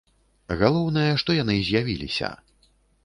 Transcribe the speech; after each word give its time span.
Галоўнае, 0.61 1.11
што 1.23 1.35
яны 1.43 1.55
з'явіліся. 1.71 2.35